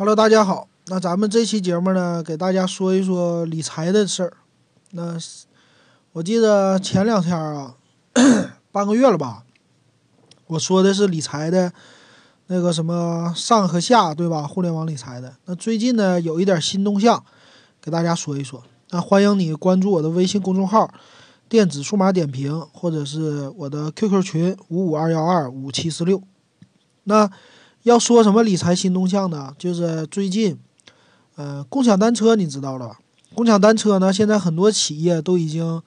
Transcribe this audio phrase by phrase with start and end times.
[0.00, 0.68] Hello，大家好。
[0.86, 4.36] 那咱们这期节目呢，给大家说一说理财的事儿。
[4.92, 5.18] 那
[6.12, 7.74] 我记得前两天啊，
[8.70, 9.42] 半个月了吧，
[10.46, 11.72] 我说的是理财的
[12.46, 14.46] 那个什么上和下，对吧？
[14.46, 15.34] 互联网理财的。
[15.46, 17.24] 那最近呢，有一点新动向，
[17.80, 18.62] 给大家说一说。
[18.90, 20.88] 那欢迎你关注我的微信公众号
[21.50, 26.22] “电子数码点评”，或者是我的 QQ 群五五二幺二五七四六。
[27.02, 27.28] 那
[27.82, 29.54] 要说什么理财新动向呢？
[29.58, 30.58] 就是最近，
[31.36, 32.98] 呃，共享单车你知道了吧？
[33.34, 35.82] 共享单车呢，现在很多企业都已经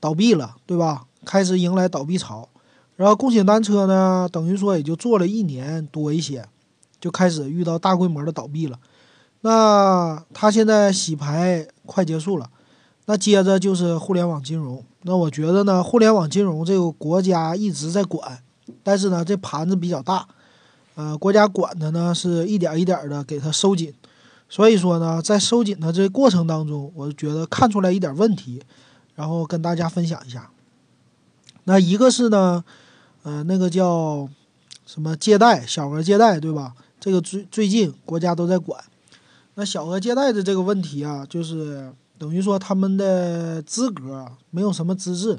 [0.00, 1.06] 倒闭了，对吧？
[1.24, 2.48] 开始迎来倒闭潮。
[2.96, 6.46] 然后共享单车呢，等于说也就做了一年多一些，
[6.98, 8.78] 就开始遇到大规模的倒闭了。
[9.42, 12.48] 那它现在洗牌快结束了，
[13.04, 14.82] 那接着就是互联网金融。
[15.02, 18.42] 那我觉得呢，互联网金融这个国家一直在管，
[18.82, 20.26] 但是呢，这盘子比较大，
[20.96, 23.94] 呃，国家管的呢是一点一点的给它收紧。
[24.48, 28.62] 所以说呢，在收紧的这过程当中，我觉得看出来一点问题，
[29.14, 30.50] 然后跟大家分享一下。
[31.64, 32.64] 那一个是呢，
[33.24, 34.28] 呃，那个叫
[34.86, 36.74] 什么借贷，小额借贷，对吧？
[37.00, 38.82] 这个最最近国家都在管。
[39.54, 45.38] 那小额借贷的这个问题啊，就是等于说他们的资格没有什么资质，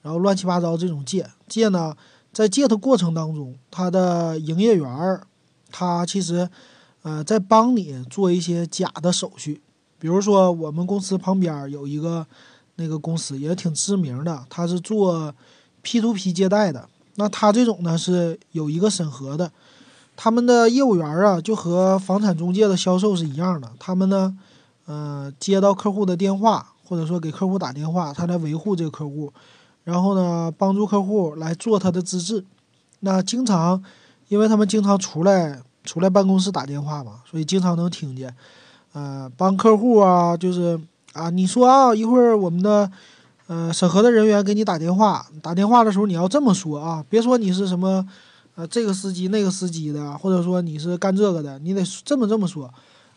[0.00, 1.94] 然后乱七八糟这种借借呢，
[2.36, 5.26] 在借的过程当中，他的营业员儿，
[5.70, 6.50] 他其实。
[7.02, 9.62] 呃，在帮你做一些假的手续，
[9.96, 12.26] 比如说我们公司旁边儿有一个
[12.74, 15.32] 那个公司也挺知名的，他是做
[15.82, 16.88] P to P 借贷的。
[17.14, 19.52] 那他这种呢是有一个审核的，
[20.16, 24.36] 他们的业务员儿啊就和房产中介的销售是一样的，他们呢，
[24.86, 29.32] 呃，接到客户的电话或者说给客户打电话，他来维护这个客户，
[29.86, 32.44] 然后呢帮助客户来做他的资质。
[33.00, 33.82] 那经常，
[34.28, 35.62] 因为他们经常出来。
[35.86, 38.34] 出来办公室打电话嘛，所以经常能听见，
[38.92, 40.76] 呃，帮客户啊，就是
[41.12, 42.90] 啊，你说啊，一会儿我们的
[43.46, 48.04] 呃审核的人员给你打电话，打电话的时候你要这么说啊，别说你是什么
[48.56, 52.68] 呃这个司机那个司机的，或者说你是干这个的，你得这么这么说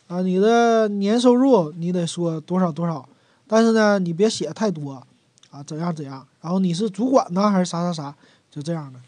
[0.06, 3.03] 啊，你的年收入你得说多少多少，
[3.47, 5.02] 但是呢，你别写太多
[5.52, 8.16] 啊，怎样怎样，然后你是主管呢还是啥啥啥，
[8.52, 9.00] 就这样的。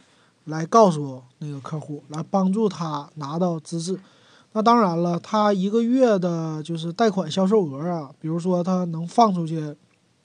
[0.46, 4.00] 来告诉那个客户，来帮助他拿到资质。
[4.53, 9.75] 那当然了，他一个月的就是贷款销售额啊，比如说他能放出去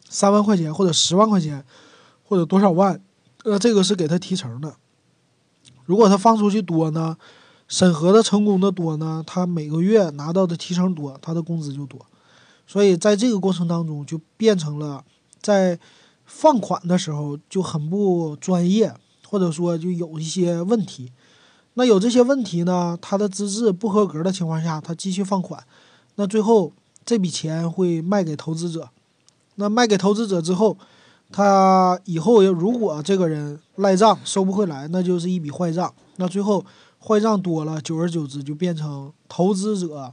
[0.09, 1.63] 三万块钱或者十万块钱，
[2.25, 3.01] 或者多少万，
[3.45, 4.75] 呃，这个是给他提成的。
[5.85, 7.17] 如果他放出去多呢，
[7.69, 12.01] 审核的成功的多呢，他每个月拿到的提成多，他的工资就多。
[12.67, 15.05] 所以在这个过程当中，就变成了
[15.41, 15.79] 在
[16.27, 18.93] 放款的时候就很不专业。
[19.29, 21.11] 或者说就有一些问题，
[21.75, 22.97] 那有这些问题呢？
[23.03, 25.61] 他的资质不合格的情况下，他继续放款，
[26.15, 26.73] 那最后
[27.05, 28.89] 这笔钱会卖给投资者。
[29.57, 30.79] 那卖给投资者之后，
[31.33, 35.93] 他以后如果这个人赖账收不回来，那就是一笔坏账。
[36.19, 36.65] 那最后
[37.01, 40.13] 坏账多了，久而久之就变成投资者，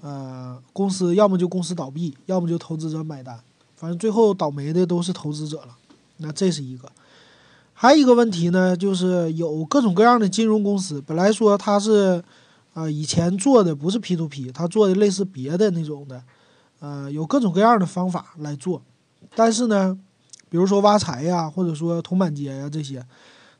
[0.00, 3.40] 呃，公司要么就公司倒闭，要么就投资者买单。
[3.82, 5.76] 反正最后倒霉的都是投资者了。
[6.18, 6.88] 那这是一个。
[7.74, 12.22] 还有一个问题呢，就是有各种各样的金融公司，本来说他是，
[12.74, 16.22] 啊，以前做的不是 P to P，他做的类似别的那种的，
[16.78, 18.80] 呃，有各种各样的方法来做，
[19.34, 19.98] 但是呢，
[20.48, 23.04] 比如说挖财呀，或者说铜板街呀这些，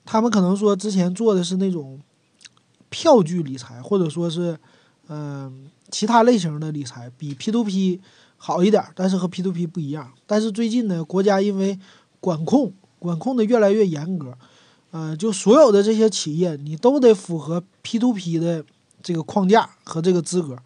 [0.05, 1.99] 他们可能说之前做的是那种
[2.91, 4.57] 票据理财，或者说是，
[5.09, 8.01] 嗯，其他类型的理财，比 P to P
[8.45, 10.11] 好一点，但是和 P to P 不一样。
[10.27, 11.79] 但是最近呢，国家因为
[12.19, 12.73] 管控。
[13.03, 14.33] 管控的越来越严格，
[14.93, 18.65] 呃，就所有的这些企业，你都得符合 P to P 的
[19.03, 20.57] 这个框架和这个资格，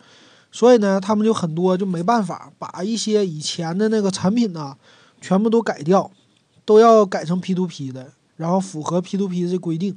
[0.52, 4.76] 所以呢，他们就很多就没办法把一些以前的那个产品呢，
[5.18, 6.10] 全部都改掉，
[6.66, 9.96] 都要改成 P to P 的，然后符合 P to P 这规定，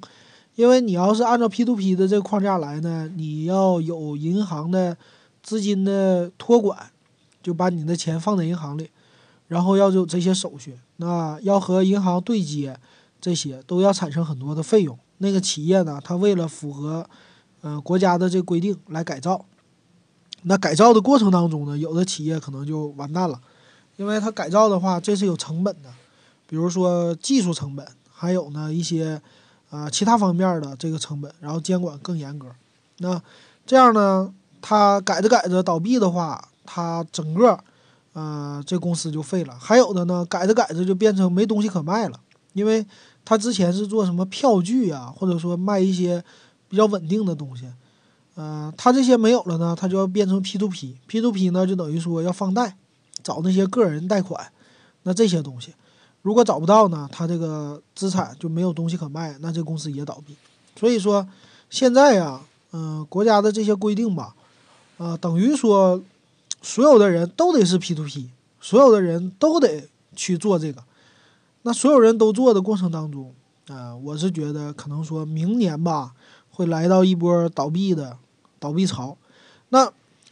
[0.55, 4.97] 因为你要是按照 P to P 的这个框架来呢，你要有银行的
[5.43, 6.89] 资金的托管，
[7.49, 8.91] 就把你的钱放在银行里。
[9.47, 12.79] 然后要有这些手续，那要和银行对接，
[13.19, 14.95] 这些都要产生很多的费用。
[15.17, 17.09] 那个企业呢，他为了符合，
[17.63, 19.43] 嗯，国家的这规定来改造，
[20.43, 23.41] 那改造的过程当中呢，有的企业可能就完蛋了，
[23.97, 25.89] 因为它改造的话，这是有成本的，
[26.45, 29.19] 比如说技术成本，还有呢一些
[29.71, 32.47] 啊其他方面的这个成本，然后监管更严格。
[32.99, 33.19] 那
[33.65, 34.31] 这样呢，
[34.61, 37.59] 它改着改着倒闭的话，它整个。
[38.13, 39.55] 呃，这公司就废了。
[39.57, 42.19] 还有的呢，改着改着就变成没东西可卖了，
[42.53, 42.85] 因为
[43.23, 46.21] 他之前是做什么票据啊，或者说卖一些
[46.67, 47.65] 比较稳定的东西。
[48.33, 52.75] 呃，他这些没有了呢，他就要变成 P to P，P to P 呢就等于说要放贷，
[53.23, 54.51] 找那些个人贷款，
[55.03, 55.75] 那这些东西，
[56.23, 60.35] 如果找不到呢，他这个资产就没有东西可卖，那这公司也倒闭。
[60.75, 61.25] 所以说
[61.69, 62.41] 现在呀，
[62.73, 64.35] 嗯，国家的这些规定吧，
[64.97, 66.01] 呃，等于说
[66.61, 68.29] 所有的人都得是 P to P，
[68.59, 70.83] 所有的人都得去做这个。
[71.63, 73.33] 那所有人都做的过程当中，
[73.67, 76.13] 啊，我是觉得可能说明年吧，
[76.49, 78.17] 会来到一波倒闭的
[78.59, 79.17] 倒闭潮。
[79.69, 79.91] 那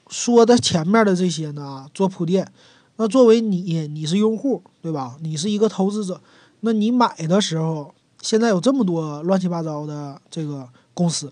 [0.10, 2.52] 说的前面的这些呢，做铺垫。
[3.00, 5.18] 那作为你，你是用户，对吧？
[5.22, 6.20] 你是一个投资者，
[6.62, 11.32] 那你买的时候，现在有这么多乱七八糟的这个公司，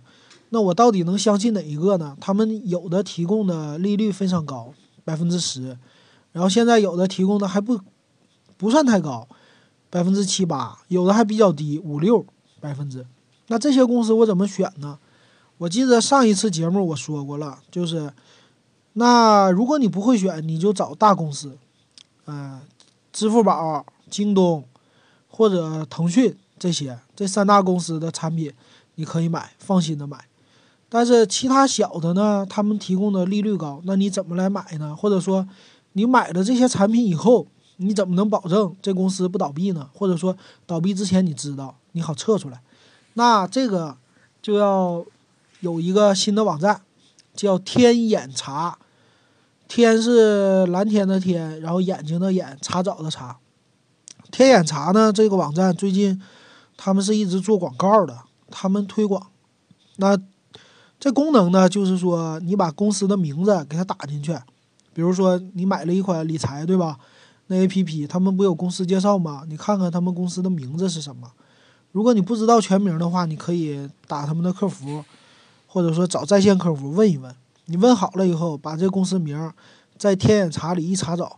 [0.50, 2.16] 那我到底能相信哪一个呢？
[2.22, 4.74] 他们有的提供的利率非常高，
[5.06, 5.78] 百分之十，
[6.34, 7.80] 然后现在有的提供的还不
[8.58, 9.26] 不算太高。
[9.88, 12.26] 百分之七八，有的还比较低，五六
[12.60, 13.06] 百分之。
[13.48, 15.00] 那这些公司我怎么选呢？
[15.60, 18.12] 我记得上一次节目我说过了，就是，
[18.94, 21.58] 那如果你不会选，你就找大公司，
[22.26, 22.60] 嗯，
[23.14, 24.66] 支付宝、京东
[25.30, 28.52] 或者腾讯这些这三大公司的产品，
[28.96, 30.26] 你可以买，放心的买。
[30.96, 34.96] 但是其他小的呢，他们提供的利率高，那你怎么来买呢？
[34.96, 35.46] 或者说，
[35.92, 37.48] 你买了这些产品以后。
[37.78, 39.90] 你怎么能保证这公司不倒闭呢？
[39.94, 40.34] 或者说
[40.66, 42.62] 倒闭之前你知道你好撤出来？
[43.16, 43.98] 那这个
[44.42, 45.04] 就要
[45.60, 46.84] 有一个新的网站，
[47.34, 48.80] 叫天眼查。
[49.68, 53.38] 天是蓝天的天，然后眼睛的眼，查找的查。
[54.32, 55.12] 天眼查呢？
[55.12, 56.22] 这个网站最近
[56.78, 58.18] 他们是一直做广告的，
[58.50, 59.22] 他们推广。
[59.98, 60.18] 那
[61.00, 64.34] 这功能呢，就是说你把公司的名字给它打进去，
[64.94, 66.98] 比如说你买了一款理财，对吧？
[67.48, 69.44] 那 A P P 他们不有公司介绍吗？
[69.48, 71.32] 你看看他们公司的名字是什么。
[71.92, 75.06] 如果你不知道全名的话，你可以打他们的客服，
[75.68, 77.34] 或者说找在线客服问一问。
[77.66, 79.52] 你问好了以后，把这公司名
[79.98, 81.38] 在天眼查里一查找。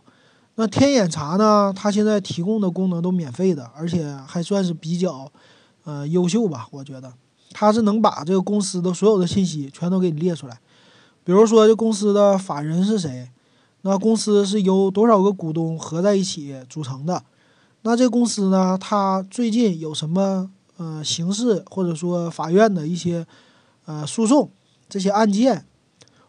[0.54, 5.30] 那天眼查呢，它现在提供的功能都免费的，而且还算是比较
[5.84, 6.66] 呃优秀吧。
[6.70, 7.12] 我觉得
[7.52, 10.60] 它是能把这个公司的所有的信息全都给你列出来，
[11.24, 13.30] 比如说这公司的法人是谁。
[13.82, 17.22] 那公司是由多少个股东合在一起组成的？
[17.82, 18.76] 那这公司呢？
[18.76, 23.24] 它最近有什么呃刑事或者说法院的一些
[23.86, 24.50] 呃诉讼
[24.88, 25.64] 这些案件？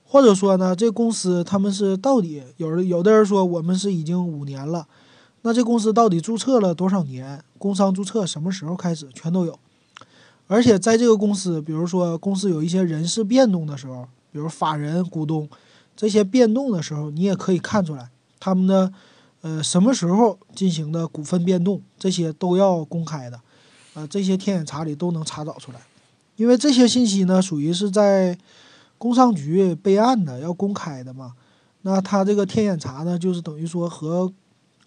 [0.06, 4.88] 或者说呢，这公司他们是到底有的有的人说我们是已经五年了，
[5.42, 7.44] 那这公司到底注册了多少年？
[7.58, 9.10] 工商注册什么时候开始？
[9.14, 9.58] 全都有。
[10.50, 15.48] 而且在这个公司，比如说公司有一些人事变动的时候，比如法人、股东。
[15.96, 18.10] 这些变动的时候，你也可以看出来
[18.40, 18.92] 他们的，
[19.42, 23.40] 呃，什么时候进行的股份变动，这些都要公开的，
[23.94, 25.80] 呃，这些天眼查里都能查找出来，
[26.38, 28.38] 因为这些信息呢，属于是在
[28.98, 31.34] 工商局备案的，要公开的嘛。
[31.82, 34.32] 那他这个天眼查呢，就是等于说和，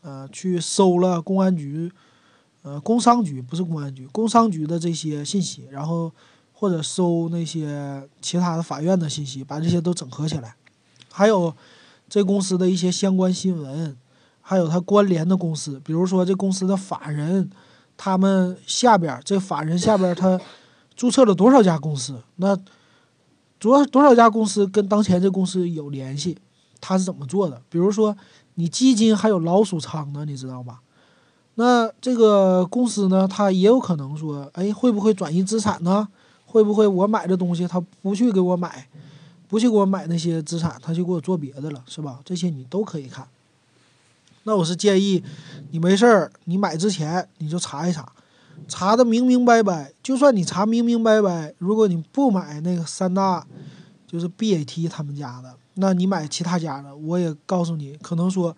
[0.01, 1.93] 呃，去搜了公安局，
[2.63, 6.13] 呃，工商局不是公安局，工商局的这些信息，然后
[6.53, 10.55] 或者搜那些其他的法院的信息，把这些都整合起来。
[11.11, 11.53] 还有
[12.09, 13.97] 这公司的一些相关新闻，
[14.41, 17.51] 还有它关联的公司，比如说这公司的法人，
[17.97, 20.41] 他们下边这法人下边他
[20.95, 22.23] 注册了多少家公司？
[22.37, 22.57] 那
[23.59, 26.39] 多多少家公司跟当前这公司有联系？
[26.81, 27.61] 他是怎么做的？
[27.69, 28.17] 比如说
[28.55, 30.81] 你基金还有老鼠仓呢，你知道吧？
[31.57, 36.09] 那这个公司呢，它也有可能说，哎，会不会转移资产呢？
[36.47, 38.89] 会不会我买的东西他不去给我买？
[39.49, 42.21] 不去给我买那些资产，他就给我做别的了，是吧？
[42.25, 43.27] 这些你都可以看。
[44.45, 45.23] 那我是建议
[45.71, 48.11] 你没事儿，你买之前你就查一查，
[48.67, 49.93] 查的明明白白。
[50.03, 53.47] 就算你查明明白白，如果你不买那个三大，
[54.07, 58.57] 就是 BAT 他们家的，那你买其他家的，我也告诉你，可能说，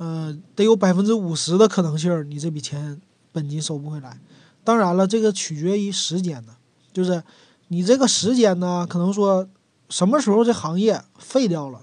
[0.00, 2.98] 呃，得有百分之五十的可能性，你这笔钱
[3.32, 4.18] 本金收不回来。
[4.64, 6.54] 当然了，这个取决于时间的，
[6.90, 7.22] 就是
[7.68, 9.46] 你这个时间呢，可能说。
[9.90, 11.80] 什么时候这行业废掉了，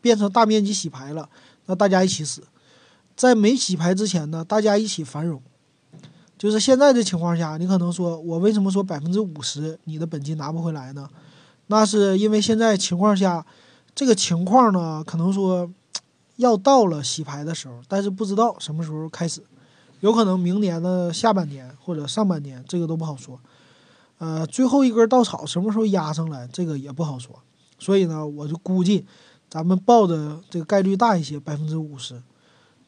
[0.00, 1.28] 变成大面积洗牌了，
[1.66, 2.44] 那大家一起死。
[3.16, 5.42] 在没洗牌之前呢，大家一起繁荣。
[6.38, 11.10] 就是现在的情况下，你可能说，我为什么说百分之五十你的本金拿不回来呢？
[11.66, 13.44] 那是因为现在情况下，
[13.96, 15.68] 这个情况呢，可能说
[16.40, 19.42] 要到了洗牌的时候，但是不知道什么时候开始，
[20.00, 23.38] 有可能明年的下半年或者上半年，这个都不好说。
[24.18, 27.38] 呃，最后一根稻草什么时候压上来，这个也不好说。
[27.78, 29.06] 所以呢，我就估计，
[29.48, 32.22] 咱们报的这个概率大一些，百分之五十。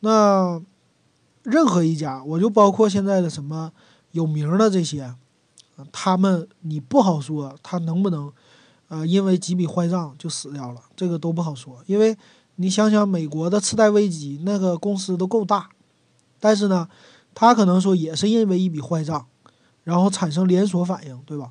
[0.00, 0.60] 那
[1.42, 3.72] 任何一家，我就包括现在的什么
[4.10, 5.14] 有名的这些，
[5.90, 8.30] 他们你不好说他能不能，
[8.88, 11.82] 呃，因为几笔坏账就死掉了，这个都不好说。
[11.86, 12.16] 因为
[12.62, 15.68] 你想想，美国的次贷危机，那个公司都够大，
[16.38, 16.88] 但是呢，
[17.34, 19.26] 他可能说也是因为一笔坏账，
[19.82, 21.50] 然后产生连锁反应，对吧？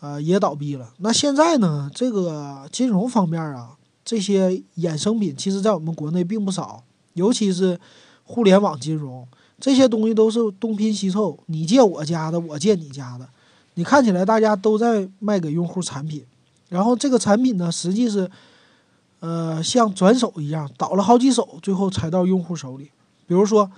[0.00, 0.94] 呃，也倒闭了。
[1.00, 7.78] 那现在呢，这个金融方面啊，这些衍生品，其实在我们国内并不少，尤其是
[8.24, 9.28] 互联网金融。
[9.60, 13.28] 这些东西都是东拼西凑，你借我家的，我借你家的，
[13.74, 16.24] 你看起来大家都在卖给用户产品，
[16.68, 18.28] 然后这个产品呢，实际是，
[19.22, 22.90] 呃，像转手一样倒了好几手，最后才到用户手里。
[23.24, 23.70] 比如说，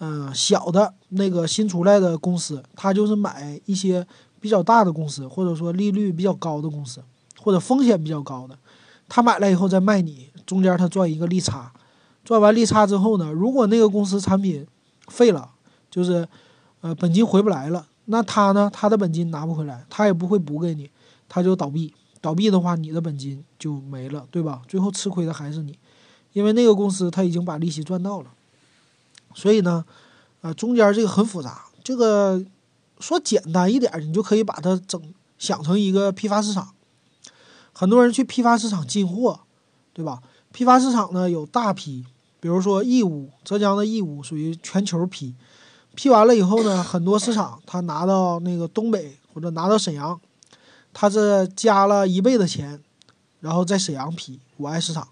[0.00, 4.04] 嗯，小的那个新出来的公司，他就是买一些
[4.40, 7.00] 比较大的公司，或者说利率比较高的公司，
[7.40, 8.58] 或者风险比较高的，
[9.08, 11.72] 他买了以后再卖你，中间他赚一个利差，
[12.24, 14.66] 赚完利差之后呢，如果那个公司产品，
[15.06, 15.48] 废了，
[15.88, 16.26] 就是，
[16.80, 17.86] 呃，本金回不来了。
[18.06, 18.68] 那他呢？
[18.72, 20.90] 他的本金拿不回来，他也不会补给你，
[21.28, 21.94] 他就倒闭。
[22.20, 24.62] 倒闭的话，你的本金就没了，对吧？
[24.68, 25.78] 最后吃亏的还是你，
[26.32, 28.30] 因为那个公司他已经把利息赚到了。
[29.34, 29.84] 所以呢，
[30.40, 31.66] 呃，中间这个很复杂。
[31.84, 32.44] 这个
[33.00, 35.00] 说简单一点，你就可以把它整
[35.38, 36.74] 想成一个批发市场。
[37.72, 39.40] 很多人去批发市场进货，
[39.92, 40.20] 对吧？
[40.52, 42.04] 批发市场呢有大批。
[42.40, 45.34] 比如说义乌，浙江的义乌属于全球批，
[45.94, 50.20] 批完了以后呢，很多市场他拿到那个东北或者拿到沈阳，
[51.00, 52.82] 他是加了一倍的钱，
[53.38, 55.06] 然后在沈阳批五爱市场。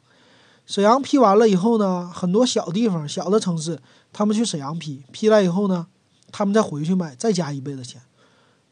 [0.66, 3.78] 沈阳批完了以后呢，很多小地方、小的城市，
[4.12, 5.86] 他们去沈阳批，批来以后呢，
[6.32, 8.02] 他们再回去卖，再加一倍的钱。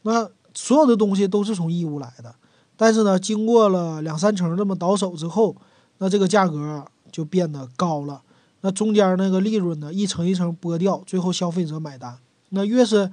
[0.03, 2.35] 那所有的东西都是从义乌来的，
[2.77, 5.55] 但是呢，经过了两三层这么倒手之后，
[5.99, 8.23] 那这个价格就变得高了。
[8.63, 12.19] 那中间那个利润呢，一层一层剥掉，最后消费者买单。
[12.49, 13.13] 那越是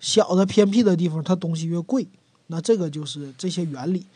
[0.00, 2.08] 小的偏僻的地方，它东西越贵。
[2.48, 4.06] 那这个就是这些原理。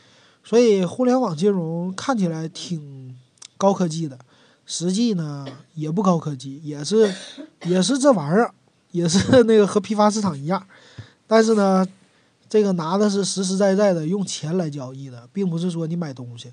[0.42, 3.14] 所以互联网金融看起来挺
[3.58, 4.18] 高科技的，
[4.64, 7.14] 实际呢也不高科技，也是
[7.64, 8.54] 也是这玩意儿，
[8.90, 10.66] 也是 那个和批发市场一样。
[11.26, 11.86] 但是呢，
[12.48, 16.50] 这个拿的是实实在在的用钱来交易的，并不是说你买东西，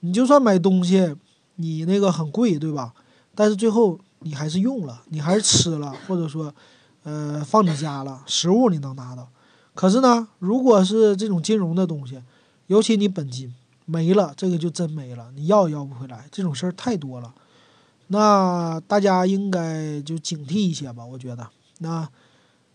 [0.00, 1.14] 你就算买东西，
[1.56, 2.94] 你那个很贵，对吧？
[3.34, 6.52] 但是最后你还是用了，你还是吃了，或者说，
[7.04, 9.28] 呃，放你家了，食物你能拿到。
[9.78, 12.20] 可是呢，如果是这种金融的东西，
[12.66, 13.54] 尤其你本金
[13.84, 16.26] 没了，这个就真没了，你要也要不回来。
[16.32, 17.32] 这种事儿太多了，
[18.08, 21.06] 那大家应该就警惕一些吧。
[21.06, 22.08] 我觉得，那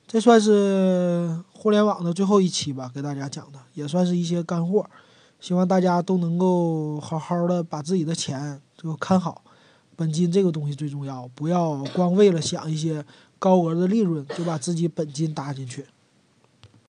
[0.08, 4.90] 这算是互联网的最后一期吧，给大家讲的也算是一些干货。
[5.42, 9.44] 希望大家都能够好好的把自己的钱就看好。
[9.98, 13.04] 本金这个东西最重要，不要光为了想一些
[13.38, 15.86] 高额的利润就把自己本金搭进去。